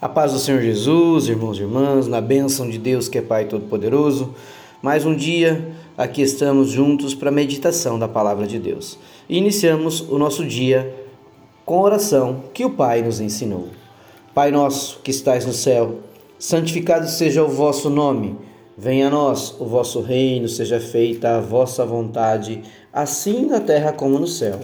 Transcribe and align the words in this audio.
A 0.00 0.08
paz 0.08 0.32
do 0.32 0.38
Senhor 0.38 0.62
Jesus, 0.62 1.26
irmãos 1.26 1.58
e 1.58 1.62
irmãs, 1.62 2.06
na 2.06 2.20
bênção 2.20 2.70
de 2.70 2.78
Deus 2.78 3.08
que 3.08 3.18
é 3.18 3.20
Pai 3.20 3.46
Todo-Poderoso. 3.46 4.32
Mais 4.80 5.04
um 5.04 5.12
dia 5.12 5.72
aqui 5.96 6.22
estamos 6.22 6.70
juntos 6.70 7.16
para 7.16 7.30
a 7.30 7.32
meditação 7.32 7.98
da 7.98 8.06
palavra 8.06 8.46
de 8.46 8.60
Deus. 8.60 8.96
E 9.28 9.36
iniciamos 9.36 10.02
o 10.02 10.16
nosso 10.16 10.44
dia 10.44 10.94
com 11.66 11.80
a 11.80 11.82
oração 11.82 12.44
que 12.54 12.64
o 12.64 12.70
Pai 12.70 13.02
nos 13.02 13.20
ensinou. 13.20 13.70
Pai 14.32 14.52
nosso 14.52 15.00
que 15.02 15.10
estais 15.10 15.44
no 15.44 15.52
céu, 15.52 15.96
santificado 16.38 17.08
seja 17.08 17.42
o 17.42 17.48
vosso 17.48 17.90
nome. 17.90 18.36
Venha 18.76 19.08
a 19.08 19.10
nós 19.10 19.56
o 19.58 19.64
vosso 19.64 20.00
reino, 20.00 20.48
seja 20.48 20.78
feita 20.78 21.38
a 21.38 21.40
vossa 21.40 21.84
vontade, 21.84 22.62
assim 22.92 23.46
na 23.46 23.58
terra 23.58 23.92
como 23.92 24.16
no 24.16 24.28
céu. 24.28 24.60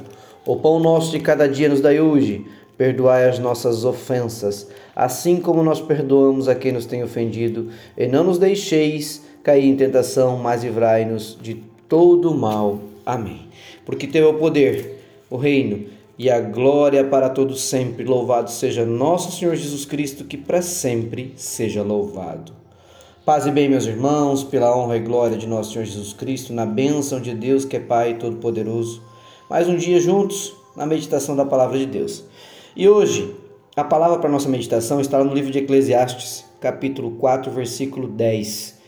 O 0.47 0.55
pão 0.55 0.79
nosso 0.79 1.11
de 1.11 1.19
cada 1.19 1.49
dia 1.49 1.69
nos 1.69 1.81
dai 1.81 1.99
hoje 1.99 2.47
Perdoai 2.77 3.29
as 3.29 3.39
nossas 3.39 3.85
ofensas, 3.85 4.69
assim 4.95 5.37
como 5.37 5.63
nós 5.63 5.81
perdoamos 5.81 6.49
a 6.49 6.55
quem 6.55 6.73
nos 6.73 6.87
tem 6.87 7.03
ofendido, 7.03 7.71
e 7.97 8.07
não 8.07 8.25
nos 8.25 8.39
deixeis 8.39 9.23
cair 9.43 9.67
em 9.67 9.77
tentação, 9.77 10.39
mas 10.39 10.65
livrai-nos 10.65 11.39
de 11.41 11.63
todo 11.89 12.31
o 12.31 12.37
mal. 12.37 12.81
Amém. 13.07 13.43
Porque 13.85 14.07
teu 14.07 14.27
é 14.27 14.29
o 14.31 14.39
poder, 14.39 15.01
o 15.31 15.37
reino 15.37 15.87
e 16.19 16.31
a 16.31 16.41
glória 16.41 17.05
para 17.05 17.29
todos 17.29 17.63
sempre. 17.63 18.05
Louvado 18.05 18.51
seja 18.51 18.85
nosso 18.85 19.33
Senhor 19.33 19.55
Jesus 19.55 19.85
Cristo, 19.85 20.25
que 20.25 20.37
para 20.37 20.63
sempre 20.63 21.33
seja 21.37 21.83
louvado. 21.83 22.53
Paz 23.25 23.47
e 23.47 23.51
bem, 23.51 23.69
meus 23.69 23.87
irmãos, 23.87 24.45
pela 24.45 24.77
honra 24.77 24.97
e 24.97 25.01
glória 25.01 25.37
de 25.37 25.47
nosso 25.47 25.73
Senhor 25.73 25.85
Jesus 25.85 26.13
Cristo, 26.13 26.53
na 26.53 26.67
bênção 26.67 27.21
de 27.21 27.35
Deus 27.35 27.65
que 27.65 27.77
é 27.77 27.81
Pai 27.81 28.15
Todo-Poderoso. 28.19 29.03
Mais 29.49 29.69
um 29.69 29.77
dia 29.77 29.99
juntos 29.99 30.55
na 30.77 30.85
meditação 30.87 31.35
da 31.35 31.45
palavra 31.45 31.79
de 31.79 31.87
Deus. 31.87 32.25
E 32.77 32.89
hoje, 32.89 33.37
a 33.77 33.85
palavra 33.85 34.19
para 34.19 34.29
nossa 34.29 34.49
meditação 34.49 35.01
está 35.01 35.23
no 35.23 35.33
livro 35.33 35.53
de 35.53 35.61
Eclesiastes, 35.61 36.45
capítulo 36.61 37.13
4, 37.13 37.49
versículo 37.53 38.09
10. 38.09 38.81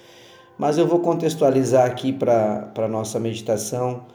Mas 0.58 0.76
eu 0.76 0.88
vou 0.88 0.98
contextualizar 0.98 1.86
aqui 1.86 2.12
para 2.12 2.72
a 2.76 2.88
nossa 2.88 3.20
meditação 3.20 4.06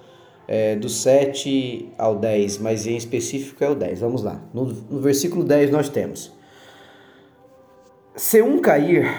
é, 0.45 0.75
do 0.75 0.89
7 0.89 1.94
ao 1.97 2.17
10, 2.17 2.58
mas 2.58 2.86
em 2.86 2.97
específico 2.97 3.64
é 3.64 3.69
o 3.69 3.75
10. 3.75 4.02
Vamos 4.02 4.23
lá. 4.23 4.42
No, 4.53 4.66
no 4.66 4.99
versículo 4.99 5.42
10 5.42 5.72
nós 5.72 5.88
temos: 5.88 6.33
Se 8.14 8.42
um 8.42 8.59
cair, 8.59 9.09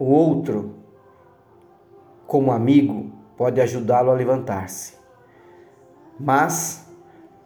o 0.00 0.06
outro, 0.06 0.74
como 2.26 2.50
amigo, 2.50 3.12
pode 3.36 3.60
ajudá-lo 3.60 4.10
a 4.10 4.14
levantar-se. 4.14 4.94
Mas 6.18 6.88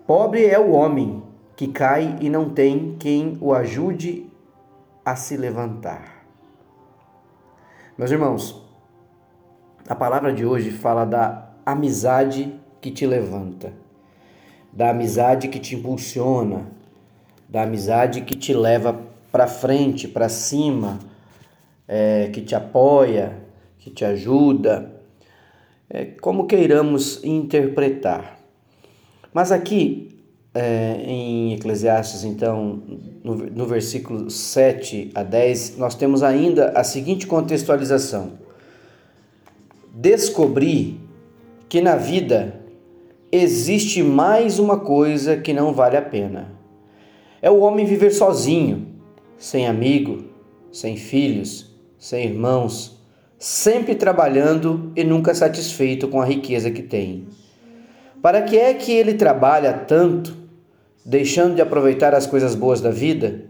pobre 0.07 0.47
é 0.47 0.59
o 0.59 0.71
homem 0.71 1.26
que 1.57 1.69
cai 1.69 2.19
e 2.21 2.29
não 2.29 2.51
tem 2.51 2.97
quem 2.99 3.39
o 3.41 3.55
ajude 3.55 4.31
a 5.03 5.17
se 5.17 5.37
levantar. 5.37 6.27
Meus 7.97 8.11
irmãos, 8.11 8.63
a 9.89 9.95
palavra 9.95 10.33
de 10.35 10.45
hoje 10.45 10.71
fala 10.71 11.07
da 11.07 11.51
amizade 11.65 12.61
que 12.81 12.91
te 12.91 13.07
levanta, 13.07 13.73
da 14.71 14.91
amizade 14.91 15.49
que 15.49 15.59
te 15.59 15.75
impulsiona, 15.75 16.67
da 17.49 17.63
amizade 17.63 18.21
que 18.21 18.37
te 18.37 18.53
leva 18.53 19.01
para 19.33 19.47
frente, 19.47 20.07
para 20.07 20.29
cima, 20.29 20.99
é, 21.89 22.29
que 22.29 22.43
te 22.43 22.55
apoia, 22.55 23.39
que 23.79 23.89
te 23.89 24.05
ajuda, 24.05 25.01
é, 25.89 26.05
como 26.05 26.47
queiramos 26.47 27.25
interpretar. 27.25 28.39
Mas 29.33 29.51
aqui 29.51 30.16
é, 30.57 31.03
em 31.05 31.53
Eclesiastes, 31.53 32.25
então, 32.25 32.83
no, 33.23 33.35
no 33.35 33.67
versículo 33.67 34.31
7 34.31 35.11
a 35.15 35.23
10, 35.23 35.77
nós 35.77 35.95
temos 35.95 36.23
ainda 36.23 36.71
a 36.71 36.83
seguinte 36.83 37.27
contextualização: 37.27 38.33
Descobri 39.93 40.99
que 41.69 41.83
na 41.83 41.97
vida 41.97 42.59
existe 43.31 44.03
mais 44.03 44.59
uma 44.59 44.79
coisa 44.79 45.37
que 45.37 45.53
não 45.53 45.75
vale 45.75 45.99
a 45.99 46.03
pena. 46.03 46.55
É 47.43 47.51
o 47.51 47.61
homem 47.61 47.85
viver 47.85 48.11
sozinho, 48.11 48.87
sem 49.37 49.67
amigo, 49.67 50.25
sem 50.73 50.97
filhos, 50.97 51.71
sem 51.99 52.25
irmãos, 52.29 52.99
sempre 53.39 53.95
trabalhando 53.95 54.91
e 54.97 55.05
nunca 55.05 55.35
satisfeito 55.35 56.09
com 56.09 56.19
a 56.19 56.25
riqueza 56.25 56.71
que 56.71 56.83
tem. 56.83 57.27
Para 58.23 58.41
que 58.41 58.57
é 58.57 58.73
que 58.73 58.91
ele 58.91 59.13
trabalha 59.13 59.75
tanto 59.75 60.46
deixando 61.07 61.55
de 61.55 61.63
aproveitar 61.63 62.13
as 62.15 62.27
coisas 62.27 62.57
boas 62.57 62.81
da 62.81 62.91
vida, 62.91 63.45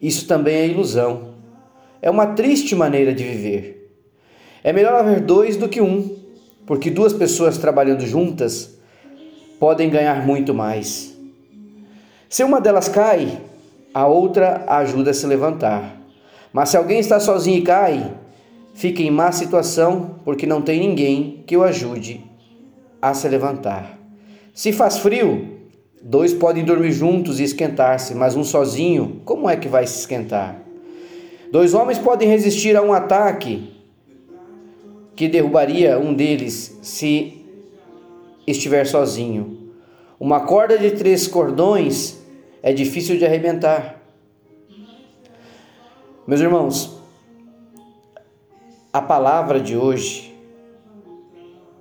isso 0.00 0.28
também 0.28 0.54
é 0.54 0.66
ilusão. 0.68 1.34
É 2.00 2.08
uma 2.08 2.28
triste 2.28 2.76
maneira 2.76 3.12
de 3.12 3.24
viver. 3.24 3.92
É 4.62 4.72
melhor 4.72 4.94
haver 4.94 5.20
dois 5.20 5.56
do 5.56 5.68
que 5.68 5.80
um, 5.80 6.16
porque 6.64 6.90
duas 6.90 7.12
pessoas 7.12 7.58
trabalhando 7.58 8.06
juntas 8.06 8.78
podem 9.58 9.90
ganhar 9.90 10.24
muito 10.24 10.54
mais. 10.54 11.18
Se 12.28 12.44
uma 12.44 12.60
delas 12.60 12.88
cai, 12.88 13.40
a 13.92 14.06
outra 14.06 14.64
ajuda 14.68 15.10
a 15.10 15.14
se 15.14 15.26
levantar. 15.26 16.00
Mas 16.52 16.68
se 16.68 16.76
alguém 16.76 17.00
está 17.00 17.18
sozinho 17.18 17.58
e 17.58 17.62
cai, 17.62 18.12
fica 18.74 19.02
em 19.02 19.10
má 19.10 19.32
situação 19.32 20.20
porque 20.24 20.46
não 20.46 20.62
tem 20.62 20.78
ninguém 20.78 21.42
que 21.46 21.56
o 21.56 21.64
ajude 21.64 22.24
a 23.02 23.12
se 23.12 23.28
levantar. 23.28 23.98
Se 24.52 24.72
faz 24.72 24.98
frio, 24.98 25.53
Dois 26.06 26.34
podem 26.34 26.62
dormir 26.62 26.92
juntos 26.92 27.40
e 27.40 27.44
esquentar-se, 27.44 28.14
mas 28.14 28.36
um 28.36 28.44
sozinho, 28.44 29.22
como 29.24 29.48
é 29.48 29.56
que 29.56 29.68
vai 29.68 29.86
se 29.86 30.00
esquentar? 30.00 30.60
Dois 31.50 31.72
homens 31.72 31.98
podem 31.98 32.28
resistir 32.28 32.76
a 32.76 32.82
um 32.82 32.92
ataque 32.92 33.72
que 35.16 35.26
derrubaria 35.26 35.98
um 35.98 36.12
deles 36.12 36.78
se 36.82 37.42
estiver 38.46 38.84
sozinho. 38.86 39.72
Uma 40.20 40.40
corda 40.40 40.76
de 40.76 40.90
três 40.90 41.26
cordões 41.26 42.18
é 42.62 42.70
difícil 42.70 43.16
de 43.16 43.24
arrebentar. 43.24 44.02
Meus 46.26 46.42
irmãos, 46.42 47.00
a 48.92 49.00
palavra 49.00 49.58
de 49.58 49.74
hoje 49.74 50.34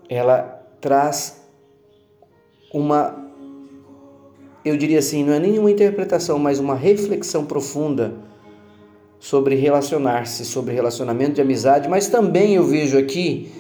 ela 0.08 0.66
traz 0.80 1.44
uma 2.74 3.33
eu 4.64 4.78
diria 4.78 5.00
assim, 5.00 5.24
não 5.24 5.34
é 5.34 5.40
nenhuma 5.40 5.70
interpretação, 5.70 6.40
mas 6.40 6.60
uma 6.60 6.76
reflexão 6.76 7.46
profunda 7.46 8.14
sobre 9.20 9.56
relacionar-se, 9.56 10.46
sobre 10.46 10.74
relacionamento 10.74 11.34
de 11.34 11.42
amizade, 11.42 11.88
mas 11.88 12.08
também 12.08 12.56
eu 12.56 12.64
vejo 12.66 12.98
aqui 12.98 13.52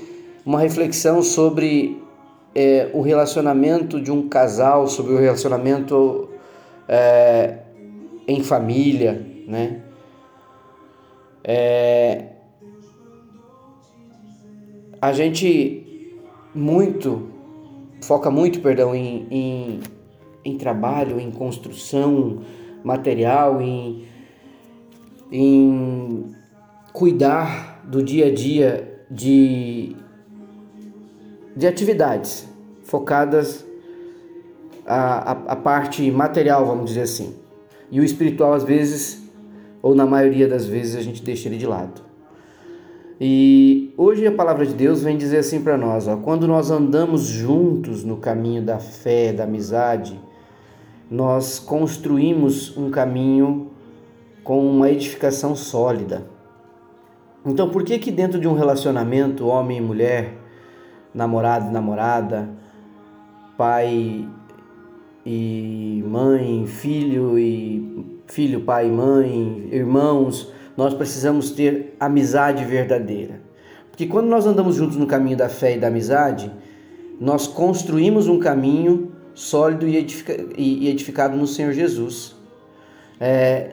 uma 0.45 0.59
reflexão 0.59 1.21
sobre 1.21 2.01
é, 2.53 2.89
o 2.93 3.01
relacionamento 3.01 3.99
de 3.99 4.11
um 4.11 4.27
casal, 4.27 4.87
sobre 4.87 5.13
o 5.13 5.17
relacionamento 5.17 6.29
é, 6.87 7.59
em 8.27 8.43
família, 8.43 9.25
né? 9.47 9.81
É, 11.43 12.25
a 15.01 15.11
gente 15.11 16.07
muito 16.55 17.29
foca 18.01 18.29
muito, 18.29 18.59
perdão, 18.59 18.93
em, 18.93 19.27
em 19.31 19.79
em 20.43 20.57
trabalho, 20.57 21.19
em 21.19 21.31
construção 21.31 22.39
material, 22.83 23.61
em, 23.61 24.05
em 25.31 26.35
cuidar 26.91 27.81
do 27.85 28.03
dia 28.03 28.27
a 28.27 28.33
dia 28.33 29.05
de, 29.09 29.95
de 31.55 31.67
atividades 31.67 32.47
focadas 32.83 33.65
a, 34.85 35.31
a, 35.31 35.55
parte 35.55 36.09
material, 36.11 36.65
vamos 36.65 36.85
dizer 36.85 37.01
assim. 37.01 37.35
E 37.89 37.99
o 37.99 38.03
espiritual, 38.03 38.53
às 38.53 38.63
vezes, 38.63 39.23
ou 39.81 39.95
na 39.95 40.06
maioria 40.06 40.47
das 40.47 40.65
vezes, 40.65 40.95
a 40.95 41.01
gente 41.01 41.23
deixa 41.23 41.47
ele 41.47 41.57
de 41.57 41.65
lado. 41.65 42.01
E 43.19 43.94
hoje 43.95 44.25
a 44.27 44.31
palavra 44.31 44.65
de 44.65 44.73
Deus 44.73 45.01
vem 45.01 45.18
dizer 45.18 45.38
assim 45.38 45.62
para 45.62 45.77
nós: 45.77 46.07
ó, 46.07 46.18
quando 46.18 46.47
nós 46.47 46.71
andamos 46.71 47.21
juntos 47.21 48.03
no 48.03 48.18
caminho 48.18 48.62
da 48.62 48.79
fé, 48.79 49.31
da 49.31 49.44
amizade, 49.44 50.19
nós 51.13 51.60
construímos 51.60 52.75
um 52.75 52.89
caminho 52.89 53.69
com 54.44 54.68
uma 54.68 54.89
edificação 54.89 55.56
sólida. 55.56 56.25
Então, 57.45 57.69
por 57.69 57.83
que 57.83 58.00
que 58.00 58.10
dentro 58.10 58.39
de 58.39 58.48
um 58.48 58.56
relacionamento 58.56 59.45
homem 59.45 59.77
e 59.77 59.81
mulher, 59.81 60.33
namorado 61.13 61.69
e 61.69 61.71
namorada, 61.71 62.50
pai 63.56 64.27
e 65.24 66.04
mãe, 66.07 66.65
filho 66.65 67.38
e 67.38 68.19
filho, 68.25 68.62
pai 68.62 68.88
e 68.88 68.92
mãe, 68.92 69.69
irmãos, 69.71 70.51
nós 70.75 70.95
precisamos 70.95 71.51
ter 71.51 71.95
amizade 72.00 72.66
verdadeira. 72.66 73.39
Porque 73.92 74.07
quando 74.07 74.25
nós 74.30 74.48
andamos 74.48 74.77
juntos 74.77 74.98
no 74.98 75.06
caminho 75.06 75.38
da 75.38 75.48
fé 75.48 75.75
e 75.75 75.80
da 75.80 75.89
amizade, 75.89 76.51
nós 77.19 77.45
construímos 77.45 78.27
um 78.27 78.39
caminho 78.39 79.12
sólido 79.33 79.88
e, 79.88 80.88
edificado 80.88 81.35
no 81.35 81.47
Senhor 81.47 81.74
Jesus. 81.74 82.35
É, 83.19 83.71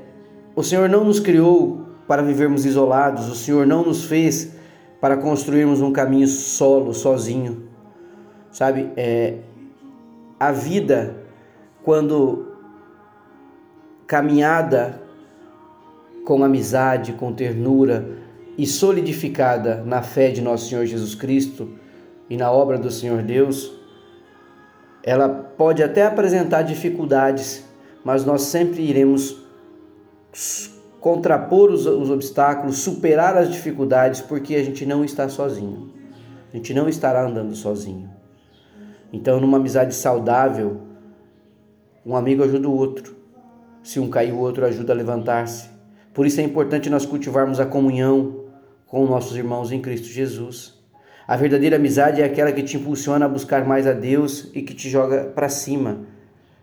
o 0.55 0.63
Senhor 0.63 0.89
não 0.89 1.05
nos 1.05 1.21
criou 1.21 1.87
para 2.07 2.23
vivermos 2.23 2.65
isolados, 2.65 3.29
o 3.29 3.35
Senhor 3.35 3.67
não 3.67 3.85
nos 3.85 4.05
fez 4.05 4.53
para 5.01 5.17
construirmos 5.17 5.81
um 5.81 5.93
caminho 5.93 6.27
solo, 6.27 6.93
sozinho. 6.93 7.69
Sabe, 8.51 8.91
é, 8.97 9.39
a 10.39 10.53
vida, 10.53 11.17
quando 11.83 12.49
caminhada 14.07 15.01
com 16.25 16.45
amizade, 16.45 17.13
com 17.13 17.33
ternura 17.33 18.19
e 18.59 18.67
solidificada 18.67 19.83
na 19.87 20.03
fé 20.03 20.31
de 20.31 20.41
nosso 20.41 20.69
Senhor 20.69 20.85
Jesus 20.85 21.15
Cristo 21.15 21.71
e 22.29 22.37
na 22.37 22.51
obra 22.51 22.77
do 22.77 22.91
Senhor 22.91 23.23
Deus, 23.23 23.80
ela 25.03 25.29
pode 25.29 25.83
até 25.83 26.05
apresentar 26.05 26.63
dificuldades, 26.63 27.65
mas 28.05 28.25
nós 28.25 28.43
sempre 28.43 28.83
iremos 28.83 29.37
contrapor 31.01 31.71
os, 31.71 31.87
os, 31.87 32.11
obstáculos, 32.11 32.79
superar 32.79 33.37
as 33.37 33.51
dificuldades, 33.51 34.21
porque 34.21 34.55
a 34.55 34.63
gente 34.63 34.85
não 34.85 35.05
está 35.05 35.29
sozinho. 35.29 35.91
A 36.53 36.57
gente 36.57 36.75
não 36.75 36.89
estará 36.89 37.27
andando 37.27 37.55
sozinho. 37.55 38.11
Então, 39.13 39.41
numa 39.41 39.57
amizade 39.57 39.95
saudável, 39.95 40.83
um 42.05 42.15
amigo 42.15 42.45
ajuda 42.45 42.69
o 42.69 42.77
outro. 42.77 43.17
Se 43.83 43.99
um 43.99 44.11
cair, 44.11 44.33
o 44.33 44.39
outro 44.39 44.65
ajuda 44.67 44.93
a 44.93 44.97
levantar-se. 44.97 45.71
Por 46.13 46.27
isso 46.27 46.41
é 46.41 46.45
importante 46.45 46.91
nós 46.91 47.07
cultivarmos 47.07 47.59
a 47.59 47.67
comunhão 47.67 48.45
com 48.87 49.07
nossos 49.07 49.37
irmãos 49.37 49.73
em 49.73 49.81
Cristo 49.81 50.09
Jesus. 50.09 50.80
A 51.31 51.37
verdadeira 51.37 51.77
amizade 51.77 52.21
é 52.21 52.25
aquela 52.25 52.51
que 52.51 52.61
te 52.61 52.77
impulsiona 52.77 53.25
a 53.25 53.29
buscar 53.29 53.65
mais 53.65 53.87
a 53.87 53.93
Deus 53.93 54.51
e 54.53 54.63
que 54.63 54.75
te 54.75 54.91
joga 54.91 55.27
para 55.27 55.49
cima, 55.49 56.01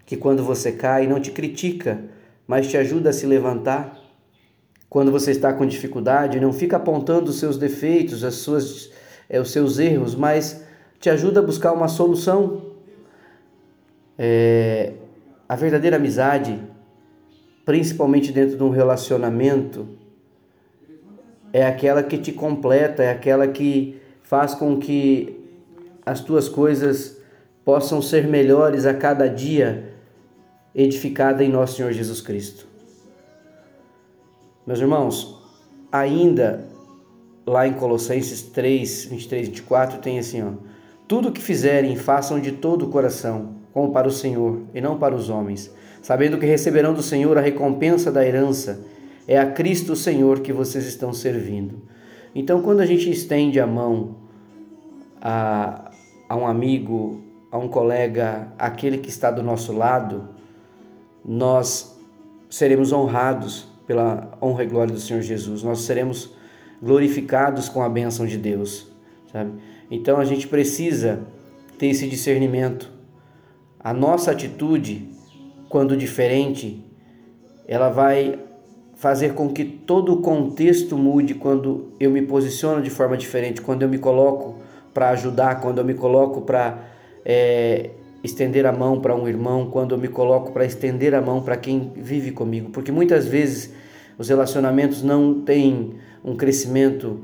que 0.05 0.17
quando 0.17 0.43
você 0.43 0.73
cai 0.73 1.07
não 1.07 1.21
te 1.21 1.31
critica, 1.31 2.03
mas 2.45 2.67
te 2.67 2.75
ajuda 2.75 3.11
a 3.11 3.13
se 3.13 3.25
levantar. 3.25 3.97
Quando 4.89 5.09
você 5.09 5.31
está 5.31 5.53
com 5.53 5.65
dificuldade, 5.65 6.37
não 6.41 6.51
fica 6.51 6.75
apontando 6.75 7.29
os 7.29 7.39
seus 7.39 7.57
defeitos, 7.57 8.25
as 8.25 8.33
suas, 8.33 8.91
é, 9.29 9.39
os 9.39 9.51
seus 9.51 9.79
erros, 9.79 10.15
mas 10.15 10.61
te 10.99 11.09
ajuda 11.09 11.39
a 11.39 11.43
buscar 11.43 11.71
uma 11.71 11.87
solução. 11.87 12.73
É, 14.19 14.95
a 15.47 15.55
verdadeira 15.55 15.95
amizade, 15.95 16.61
principalmente 17.63 18.33
dentro 18.33 18.57
de 18.57 18.63
um 18.63 18.69
relacionamento, 18.69 19.87
é 21.53 21.65
aquela 21.65 22.03
que 22.03 22.17
te 22.17 22.33
completa, 22.33 23.01
é 23.01 23.11
aquela 23.11 23.47
que 23.47 24.01
faz 24.27 24.53
com 24.53 24.77
que 24.77 25.39
as 26.05 26.19
tuas 26.19 26.49
coisas 26.49 27.17
possam 27.63 28.01
ser 28.01 28.27
melhores 28.27 28.85
a 28.85 28.93
cada 28.93 29.27
dia, 29.27 29.93
edificada 30.75 31.43
em 31.43 31.49
nosso 31.49 31.77
Senhor 31.77 31.93
Jesus 31.93 32.19
Cristo. 32.19 32.67
Meus 34.65 34.79
irmãos, 34.79 35.41
ainda 35.89 36.65
lá 37.45 37.65
em 37.65 37.73
Colossenses 37.73 38.41
3, 38.41 39.05
23 39.05 39.47
e 39.47 39.49
24 39.51 39.99
tem 39.99 40.19
assim, 40.19 40.43
ó. 40.43 40.51
Tudo 41.07 41.29
o 41.29 41.31
que 41.31 41.41
fizerem, 41.41 41.95
façam 41.95 42.37
de 42.37 42.51
todo 42.51 42.85
o 42.85 42.89
coração, 42.89 43.55
como 43.71 43.93
para 43.93 44.09
o 44.09 44.11
Senhor, 44.11 44.63
e 44.73 44.81
não 44.81 44.99
para 44.99 45.15
os 45.15 45.29
homens, 45.29 45.71
sabendo 46.01 46.37
que 46.37 46.45
receberão 46.45 46.93
do 46.93 47.01
Senhor 47.01 47.37
a 47.37 47.41
recompensa 47.41 48.11
da 48.11 48.25
herança. 48.25 48.81
É 49.25 49.39
a 49.39 49.49
Cristo 49.49 49.95
Senhor 49.95 50.41
que 50.41 50.51
vocês 50.51 50.85
estão 50.85 51.13
servindo. 51.13 51.81
Então, 52.39 52.61
quando 52.61 52.81
a 52.81 52.85
gente 52.85 53.09
estende 53.09 53.59
a 53.59 53.65
mão 53.65 54.17
a, 55.19 55.89
a 56.29 56.35
um 56.35 56.45
amigo, 56.45 57.19
a 57.51 57.57
um 57.57 57.67
colega, 57.67 58.53
aquele 58.59 58.99
que 58.99 59.09
está 59.09 59.31
do 59.31 59.41
nosso 59.41 59.73
lado, 59.73 60.29
nós 61.25 61.99
seremos 62.47 62.93
honrados 62.93 63.67
pela 63.87 64.37
honra 64.39 64.63
e 64.63 64.67
glória 64.67 64.93
do 64.93 64.99
Senhor 64.99 65.23
Jesus. 65.23 65.63
Nós 65.63 65.79
seremos 65.79 66.31
glorificados 66.79 67.69
com 67.69 67.81
a 67.81 67.89
bênção 67.89 68.27
de 68.27 68.37
Deus, 68.37 68.87
sabe? 69.31 69.53
Então 69.89 70.19
a 70.19 70.23
gente 70.23 70.47
precisa 70.47 71.23
ter 71.79 71.87
esse 71.87 72.07
discernimento. 72.07 72.91
A 73.79 73.91
nossa 73.91 74.29
atitude, 74.29 75.09
quando 75.69 75.97
diferente, 75.97 76.85
ela 77.67 77.89
vai 77.89 78.37
fazer 78.97 79.33
com 79.33 79.49
que 79.49 79.63
todo 79.63 80.11
o 80.13 80.21
contexto 80.21 80.97
mude 80.97 81.35
quando 81.35 81.93
eu 81.99 82.09
me 82.09 82.23
posiciono 82.23 82.81
de 82.81 82.89
forma 82.89 83.15
diferente, 83.15 83.61
quando 83.61 83.83
eu 83.83 83.89
me 83.89 83.99
coloco 83.99 84.55
para 84.91 85.09
ajudar, 85.09 85.61
quando 85.61 85.77
eu 85.77 85.85
me 85.85 85.93
coloco 85.93 86.41
para 86.41 86.83
é, 87.23 87.91
estender 88.23 88.65
a 88.65 88.71
mão 88.71 88.99
para 88.99 89.15
um 89.15 89.27
irmão, 89.27 89.69
quando 89.69 89.93
eu 89.93 89.99
me 89.99 90.07
coloco 90.07 90.51
para 90.51 90.65
estender 90.65 91.13
a 91.13 91.21
mão 91.21 91.43
para 91.43 91.55
quem 91.55 91.93
vive 91.95 92.31
comigo, 92.31 92.71
porque 92.71 92.91
muitas 92.91 93.27
vezes 93.27 93.71
os 94.17 94.29
relacionamentos 94.29 95.03
não 95.03 95.41
têm 95.41 95.93
um 96.25 96.35
crescimento 96.35 97.19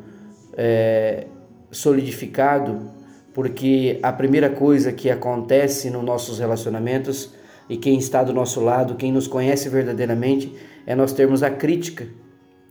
é, 0.56 1.25
solidificado, 1.72 2.92
porque 3.34 3.98
a 4.04 4.14
primeira 4.14 4.52
coisa 4.52 4.92
que 4.92 5.10
acontece 5.10 5.90
nos 5.90 6.04
nossos 6.04 6.38
relacionamentos 6.38 7.34
e 7.68 7.78
quem 7.78 7.98
está 7.98 8.24
do 8.24 8.31
nosso 8.31 8.62
lado, 8.62 8.94
quem 8.94 9.12
nos 9.12 9.28
conhece 9.28 9.70
verdadeiramente, 9.70 10.54
é 10.86 10.96
nós 10.96 11.14
termos 11.14 11.44
a 11.44 11.50
crítica. 11.50 12.08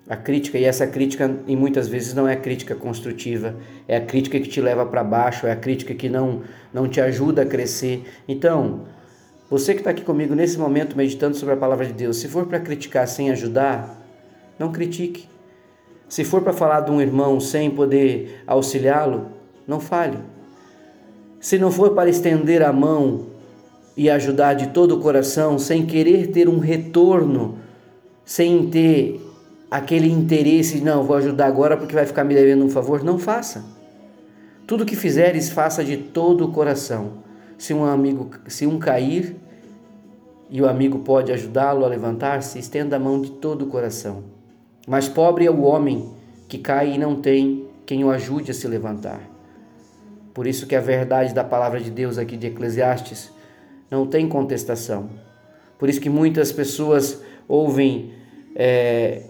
A 0.09 0.17
crítica, 0.17 0.59
e 0.59 0.65
essa 0.65 0.87
crítica, 0.87 1.31
e 1.47 1.55
muitas 1.55 1.89
vezes, 1.89 2.13
não 2.13 2.27
é 2.27 2.35
crítica 2.35 2.75
construtiva, 2.75 3.55
é 3.87 3.97
a 3.97 4.01
crítica 4.01 4.39
que 4.41 4.49
te 4.49 4.61
leva 4.61 4.85
para 4.85 5.05
baixo, 5.05 5.47
é 5.47 5.53
a 5.53 5.57
crítica 5.57 5.95
que 5.95 6.09
não, 6.09 6.43
não 6.73 6.89
te 6.89 7.01
ajuda 7.01 7.43
a 7.43 7.47
crescer. 7.47 8.05
Então, 8.27 8.83
você 9.49 9.75
que 9.75 9.81
está 9.81 9.91
aqui 9.91 10.03
comigo 10.03 10.35
nesse 10.35 10.59
momento 10.59 10.97
meditando 10.97 11.37
sobre 11.37 11.55
a 11.55 11.57
palavra 11.57 11.87
de 11.87 11.93
Deus, 11.93 12.17
se 12.17 12.27
for 12.27 12.47
para 12.47 12.59
criticar 12.59 13.07
sem 13.07 13.31
ajudar, 13.31 14.03
não 14.59 14.73
critique. 14.73 15.29
Se 16.09 16.25
for 16.25 16.43
para 16.43 16.53
falar 16.53 16.81
de 16.81 16.91
um 16.91 17.01
irmão 17.01 17.39
sem 17.39 17.71
poder 17.71 18.43
auxiliá-lo, 18.47 19.29
não 19.67 19.79
fale. 19.79 20.19
Se 21.41 21.59
não 21.59 21.71
for 21.71 21.91
para 21.91 22.11
estender 22.11 22.63
a 22.63 22.73
mão 22.73 23.27
e 23.97 24.11
ajudar 24.11 24.55
de 24.55 24.69
todo 24.69 24.97
o 24.97 25.01
coração, 25.01 25.59
sem 25.59 25.87
querer 25.87 26.29
ter 26.29 26.49
um 26.49 26.59
retorno, 26.59 27.59
sem 28.33 28.67
ter 28.71 29.21
aquele 29.71 30.11
interesse, 30.11 30.81
não, 30.81 31.05
vou 31.05 31.17
ajudar 31.17 31.45
agora 31.45 31.77
porque 31.77 31.95
vai 31.95 32.07
ficar 32.07 32.25
me 32.25 32.35
devendo 32.35 32.65
um 32.65 32.71
favor, 32.71 33.05
não 33.05 33.19
faça. 33.19 33.63
Tudo 34.67 34.87
que 34.87 34.97
fizeres, 34.97 35.51
faça 35.51 35.85
de 35.85 35.99
todo 35.99 36.47
o 36.47 36.51
coração. 36.51 37.19
Se 37.59 37.75
um 37.75 37.85
amigo, 37.85 38.31
se 38.49 38.67
um 38.67 38.79
cair 38.79 39.37
e 40.49 40.63
o 40.63 40.67
amigo 40.67 41.01
pode 41.01 41.31
ajudá-lo 41.31 41.85
a 41.85 41.89
levantar-se, 41.89 42.59
estenda 42.59 42.97
a 42.97 42.99
mão 42.99 43.21
de 43.21 43.33
todo 43.33 43.67
o 43.67 43.69
coração. 43.69 44.25
Mas 44.89 45.11
pobre 45.11 45.45
é 45.45 45.51
o 45.51 45.61
homem 45.61 46.09
que 46.49 46.57
cai 46.57 46.95
e 46.95 46.99
não 46.99 47.17
tem 47.17 47.67
quem 47.85 48.03
o 48.03 48.09
ajude 48.09 48.51
a 48.51 48.55
se 48.55 48.67
levantar. 48.67 49.21
Por 50.33 50.47
isso 50.47 50.67
que 50.67 50.75
a 50.75 50.81
verdade 50.81 51.35
da 51.35 51.45
palavra 51.45 51.79
de 51.79 51.91
Deus 51.91 52.17
aqui 52.17 52.39
de 52.39 52.47
Eclesiastes 52.47 53.31
não 53.91 54.07
tem 54.07 54.27
contestação. 54.27 55.11
Por 55.79 55.91
isso 55.91 56.01
que 56.01 56.09
muitas 56.09 56.51
pessoas 56.51 57.21
ouvem, 57.47 58.22
é, 58.55 59.23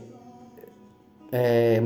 é, 1.31 1.83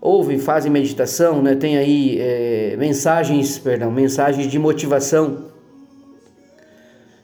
ouvem, 0.00 0.38
fazem 0.38 0.70
meditação, 0.70 1.42
né? 1.42 1.54
tem 1.54 1.76
aí 1.76 2.18
é, 2.20 2.76
mensagens, 2.76 3.58
perdão, 3.58 3.90
mensagens 3.90 4.50
de 4.50 4.58
motivação 4.58 5.52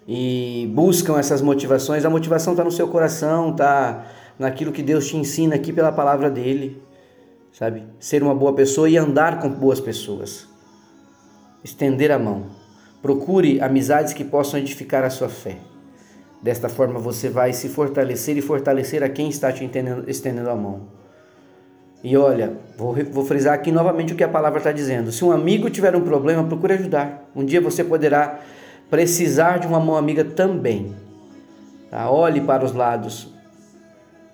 e 0.06 0.70
buscam 0.72 1.18
essas 1.18 1.42
motivações. 1.42 2.04
A 2.04 2.10
motivação 2.10 2.54
está 2.54 2.64
no 2.64 2.72
seu 2.72 2.88
coração, 2.88 3.50
está 3.50 4.06
naquilo 4.38 4.72
que 4.72 4.82
Deus 4.82 5.06
te 5.06 5.16
ensina 5.16 5.56
aqui 5.56 5.72
pela 5.72 5.92
palavra 5.92 6.30
dele, 6.30 6.82
sabe? 7.52 7.82
Ser 8.00 8.22
uma 8.22 8.34
boa 8.34 8.54
pessoa 8.54 8.88
e 8.88 8.96
andar 8.96 9.40
com 9.40 9.50
boas 9.50 9.80
pessoas. 9.80 10.48
Estender 11.62 12.10
a 12.10 12.18
mão. 12.18 12.46
Procure 13.02 13.60
amizades 13.60 14.12
que 14.12 14.24
possam 14.24 14.58
edificar 14.58 15.04
a 15.04 15.10
sua 15.10 15.28
fé. 15.28 15.58
Desta 16.42 16.68
forma 16.68 16.98
você 16.98 17.28
vai 17.28 17.52
se 17.52 17.68
fortalecer 17.68 18.36
e 18.36 18.40
fortalecer 18.40 19.02
a 19.02 19.08
quem 19.08 19.28
está 19.28 19.52
te 19.52 19.68
estendendo 20.06 20.50
a 20.50 20.54
mão. 20.54 20.98
E 22.02 22.16
olha, 22.16 22.52
vou, 22.76 22.94
vou 23.10 23.24
frisar 23.24 23.54
aqui 23.54 23.72
novamente 23.72 24.12
o 24.12 24.16
que 24.16 24.22
a 24.22 24.28
palavra 24.28 24.58
está 24.58 24.70
dizendo. 24.70 25.10
Se 25.10 25.24
um 25.24 25.32
amigo 25.32 25.68
tiver 25.68 25.96
um 25.96 26.02
problema, 26.02 26.44
procure 26.44 26.74
ajudar. 26.74 27.28
Um 27.34 27.44
dia 27.44 27.60
você 27.60 27.82
poderá 27.82 28.38
precisar 28.88 29.58
de 29.58 29.66
uma 29.66 29.80
mão 29.80 29.96
amiga 29.96 30.24
também. 30.24 30.94
Tá? 31.90 32.08
Olhe 32.08 32.40
para 32.40 32.64
os 32.64 32.72
lados. 32.72 33.34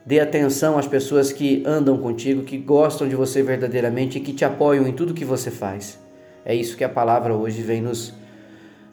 Dê 0.04 0.20
atenção 0.20 0.76
às 0.76 0.86
pessoas 0.86 1.32
que 1.32 1.62
andam 1.64 1.96
contigo, 1.96 2.42
que 2.42 2.58
gostam 2.58 3.08
de 3.08 3.16
você 3.16 3.42
verdadeiramente 3.42 4.18
e 4.18 4.20
que 4.20 4.34
te 4.34 4.44
apoiam 4.44 4.86
em 4.86 4.92
tudo 4.92 5.14
que 5.14 5.24
você 5.24 5.50
faz. 5.50 5.98
É 6.44 6.54
isso 6.54 6.76
que 6.76 6.84
a 6.84 6.88
palavra 6.88 7.34
hoje 7.34 7.62
vem 7.62 7.80
nos 7.80 8.12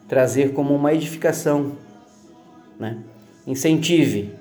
trazer 0.08 0.54
como 0.54 0.74
uma 0.74 0.94
edificação. 0.94 1.72
Né? 2.82 2.98
Incentive, 3.46 4.32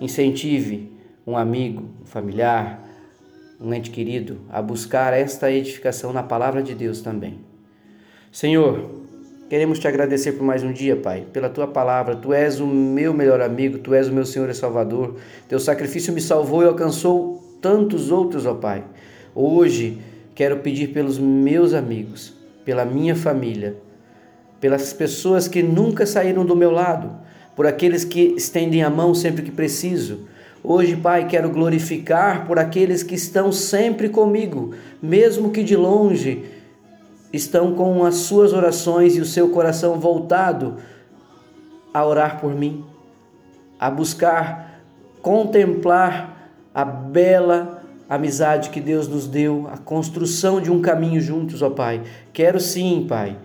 incentive 0.00 0.90
um 1.26 1.36
amigo, 1.36 1.84
um 2.00 2.06
familiar, 2.06 2.82
um 3.60 3.74
ente 3.74 3.90
querido 3.90 4.40
a 4.48 4.62
buscar 4.62 5.12
esta 5.12 5.52
edificação 5.52 6.10
na 6.10 6.22
palavra 6.22 6.62
de 6.62 6.74
Deus 6.74 7.02
também. 7.02 7.40
Senhor, 8.32 8.96
Queremos 9.50 9.78
te 9.78 9.88
agradecer 9.88 10.32
por 10.32 10.44
mais 10.44 10.62
um 10.62 10.70
dia, 10.70 10.94
Pai, 10.94 11.24
pela 11.32 11.48
tua 11.48 11.66
palavra. 11.66 12.14
Tu 12.14 12.34
és 12.34 12.60
o 12.60 12.66
meu 12.66 13.14
melhor 13.14 13.40
amigo, 13.40 13.78
tu 13.78 13.94
és 13.94 14.06
o 14.06 14.12
meu 14.12 14.26
Senhor 14.26 14.50
e 14.50 14.54
Salvador. 14.54 15.16
Teu 15.48 15.58
sacrifício 15.58 16.12
me 16.12 16.20
salvou 16.20 16.62
e 16.62 16.66
alcançou 16.66 17.42
tantos 17.58 18.10
outros, 18.10 18.44
ó 18.44 18.52
Pai. 18.52 18.84
Hoje 19.34 20.02
quero 20.34 20.58
pedir 20.58 20.88
pelos 20.88 21.18
meus 21.18 21.72
amigos, 21.72 22.34
pela 22.62 22.84
minha 22.84 23.16
família, 23.16 23.78
pelas 24.60 24.92
pessoas 24.92 25.48
que 25.48 25.62
nunca 25.62 26.04
saíram 26.04 26.44
do 26.44 26.54
meu 26.54 26.70
lado, 26.70 27.10
por 27.58 27.66
aqueles 27.66 28.04
que 28.04 28.34
estendem 28.36 28.84
a 28.84 28.88
mão 28.88 29.12
sempre 29.12 29.42
que 29.42 29.50
preciso. 29.50 30.28
Hoje, 30.62 30.94
Pai, 30.94 31.26
quero 31.26 31.50
glorificar 31.50 32.46
por 32.46 32.56
aqueles 32.56 33.02
que 33.02 33.16
estão 33.16 33.50
sempre 33.50 34.08
comigo, 34.08 34.76
mesmo 35.02 35.50
que 35.50 35.64
de 35.64 35.74
longe 35.74 36.44
estão 37.32 37.74
com 37.74 38.04
as 38.04 38.14
suas 38.14 38.52
orações 38.52 39.16
e 39.16 39.20
o 39.20 39.24
seu 39.24 39.48
coração 39.48 39.98
voltado 39.98 40.76
a 41.92 42.06
orar 42.06 42.40
por 42.40 42.54
mim, 42.54 42.84
a 43.76 43.90
buscar 43.90 44.80
contemplar 45.20 46.52
a 46.72 46.84
bela 46.84 47.82
amizade 48.08 48.70
que 48.70 48.80
Deus 48.80 49.08
nos 49.08 49.26
deu, 49.26 49.68
a 49.68 49.76
construção 49.76 50.60
de 50.60 50.70
um 50.70 50.80
caminho 50.80 51.20
juntos, 51.20 51.60
ó 51.60 51.70
Pai. 51.70 52.04
Quero 52.32 52.60
sim, 52.60 53.04
Pai, 53.08 53.36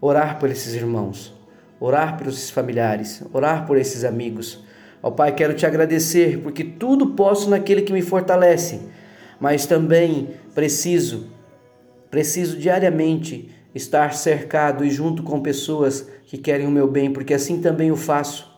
orar 0.00 0.40
por 0.40 0.50
esses 0.50 0.74
irmãos, 0.74 1.37
orar 1.80 2.18
esses 2.26 2.50
familiares, 2.50 3.22
orar 3.32 3.66
por 3.66 3.76
esses 3.76 4.04
amigos. 4.04 4.64
Ó 5.02 5.10
Pai, 5.10 5.34
quero 5.34 5.54
te 5.54 5.64
agradecer 5.64 6.38
porque 6.42 6.64
tudo 6.64 7.10
posso 7.10 7.48
naquele 7.48 7.82
que 7.82 7.92
me 7.92 8.02
fortalece, 8.02 8.80
mas 9.40 9.66
também 9.66 10.30
preciso 10.54 11.38
Preciso 12.10 12.56
diariamente 12.56 13.50
estar 13.74 14.14
cercado 14.14 14.84
e 14.84 14.90
junto 14.90 15.22
com 15.22 15.40
pessoas 15.40 16.08
que 16.24 16.38
querem 16.38 16.66
o 16.66 16.70
meu 16.70 16.88
bem, 16.88 17.12
porque 17.12 17.34
assim 17.34 17.60
também 17.60 17.90
o 17.92 17.96
faço. 17.96 18.48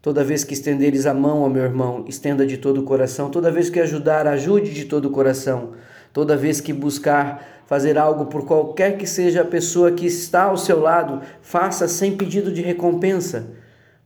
Toda 0.00 0.24
vez 0.24 0.44
que 0.44 0.54
estenderes 0.54 1.04
a 1.04 1.12
mão 1.12 1.42
ao 1.42 1.50
meu 1.50 1.62
irmão, 1.62 2.06
estenda 2.08 2.46
de 2.46 2.56
todo 2.56 2.80
o 2.80 2.84
coração. 2.84 3.28
Toda 3.28 3.50
vez 3.50 3.68
que 3.68 3.78
ajudar, 3.78 4.26
ajude 4.26 4.72
de 4.72 4.86
todo 4.86 5.06
o 5.06 5.10
coração. 5.10 5.72
Toda 6.12 6.36
vez 6.36 6.60
que 6.60 6.72
buscar 6.72 7.60
fazer 7.66 7.96
algo 7.96 8.26
por 8.26 8.44
qualquer 8.44 8.98
que 8.98 9.06
seja 9.06 9.42
a 9.42 9.44
pessoa 9.44 9.92
que 9.92 10.04
está 10.04 10.44
ao 10.44 10.56
seu 10.56 10.80
lado, 10.80 11.22
faça 11.40 11.86
sem 11.86 12.16
pedido 12.16 12.52
de 12.52 12.62
recompensa, 12.62 13.46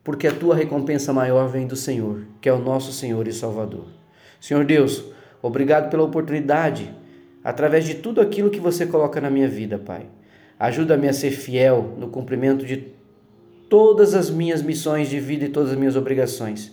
porque 0.02 0.26
a 0.26 0.32
tua 0.32 0.54
recompensa 0.54 1.14
maior 1.14 1.48
vem 1.48 1.66
do 1.66 1.74
Senhor, 1.74 2.20
que 2.42 2.48
é 2.48 2.52
o 2.52 2.58
nosso 2.58 2.92
Senhor 2.92 3.26
e 3.26 3.32
Salvador. 3.32 3.86
Senhor 4.38 4.66
Deus, 4.66 5.02
obrigado 5.40 5.88
pela 5.88 6.02
oportunidade 6.02 6.94
através 7.42 7.86
de 7.86 7.94
tudo 7.94 8.20
aquilo 8.20 8.50
que 8.50 8.60
você 8.60 8.84
coloca 8.84 9.18
na 9.18 9.30
minha 9.30 9.48
vida, 9.48 9.78
Pai. 9.78 10.06
Ajuda-me 10.58 11.08
a 11.08 11.12
ser 11.14 11.30
fiel 11.30 11.94
no 11.98 12.08
cumprimento 12.08 12.66
de 12.66 12.88
todas 13.70 14.14
as 14.14 14.28
minhas 14.28 14.60
missões 14.60 15.08
de 15.08 15.18
vida 15.18 15.46
e 15.46 15.48
todas 15.48 15.70
as 15.70 15.78
minhas 15.78 15.96
obrigações, 15.96 16.70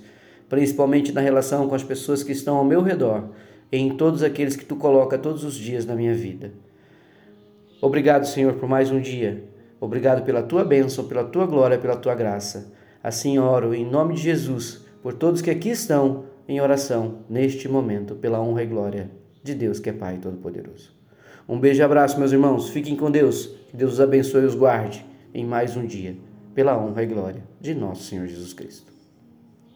principalmente 0.49 1.13
na 1.13 1.21
relação 1.21 1.69
com 1.69 1.75
as 1.75 1.83
pessoas 1.83 2.21
que 2.21 2.33
estão 2.33 2.57
ao 2.57 2.65
meu 2.65 2.81
redor 2.81 3.29
em 3.71 3.95
todos 3.95 4.21
aqueles 4.21 4.55
que 4.55 4.65
tu 4.65 4.75
coloca 4.75 5.17
todos 5.17 5.43
os 5.43 5.55
dias 5.55 5.85
na 5.85 5.95
minha 5.95 6.13
vida. 6.13 6.51
Obrigado, 7.81 8.25
Senhor, 8.25 8.53
por 8.53 8.67
mais 8.67 8.91
um 8.91 8.99
dia. 8.99 9.43
Obrigado 9.79 10.23
pela 10.23 10.43
tua 10.43 10.63
bênção, 10.63 11.05
pela 11.05 11.23
tua 11.23 11.45
glória, 11.45 11.77
pela 11.77 11.95
tua 11.95 12.13
graça. 12.13 12.71
Assim 13.03 13.39
oro 13.39 13.73
em 13.73 13.85
nome 13.85 14.13
de 14.13 14.21
Jesus 14.21 14.85
por 15.01 15.13
todos 15.13 15.41
que 15.41 15.49
aqui 15.49 15.69
estão 15.69 16.25
em 16.47 16.61
oração 16.61 17.19
neste 17.29 17.67
momento, 17.67 18.15
pela 18.15 18.41
honra 18.41 18.63
e 18.63 18.67
glória 18.67 19.09
de 19.43 19.55
Deus 19.55 19.79
que 19.79 19.89
é 19.89 19.93
Pai 19.93 20.19
Todo-Poderoso. 20.21 20.93
Um 21.49 21.59
beijo 21.59 21.81
e 21.81 21.83
abraço, 21.83 22.19
meus 22.19 22.31
irmãos. 22.31 22.69
Fiquem 22.69 22.95
com 22.95 23.09
Deus. 23.09 23.47
Que 23.69 23.77
Deus 23.77 23.93
os 23.93 24.01
abençoe 24.01 24.43
e 24.43 24.45
os 24.45 24.55
guarde 24.55 25.05
em 25.33 25.45
mais 25.45 25.75
um 25.75 25.85
dia, 25.85 26.15
pela 26.53 26.77
honra 26.77 27.03
e 27.03 27.07
glória 27.07 27.43
de 27.59 27.73
nosso 27.73 28.03
Senhor 28.03 28.27
Jesus 28.27 28.53
Cristo. 28.53 28.90